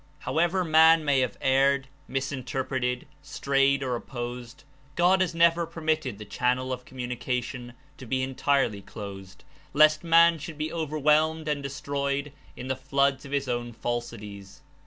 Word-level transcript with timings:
However 0.21 0.63
man 0.63 1.05
may 1.05 1.19
have 1.19 1.37
erred, 1.41 1.87
misinterpreted, 2.07 3.05
strayed 3.21 3.83
or 3.83 3.95
opposed, 3.95 4.63
God 4.95 5.21
has 5.21 5.35
never 5.35 5.67
permitted 5.67 6.17
the 6.17 6.25
channel 6.25 6.73
of 6.73 6.85
communication 6.85 7.73
to 7.99 8.07
be 8.07 8.23
entirely 8.23 8.81
closed, 8.81 9.43
lest 9.73 9.97
channels 10.01 10.05
of 10.05 10.09
man 10.09 10.39
should 10.39 10.57
be 10.57 10.73
overwhelmed 10.73 11.47
and 11.47 11.61
des 11.61 11.69
Communica 11.69 11.83
troyed 11.83 12.31
in 12.57 12.67
the 12.67 12.75
floods 12.75 13.25
of 13.25 13.31
his 13.31 13.47
own 13.47 13.73
falsities. 13.73 14.61